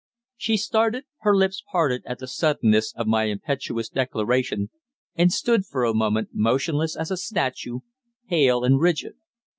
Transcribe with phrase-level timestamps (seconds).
[0.35, 4.71] She started, her lips parted at the suddenness of my impetuous declaration,
[5.13, 7.81] and stood for a moment, motionless as a statue,
[8.27, 9.13] pale and rigid.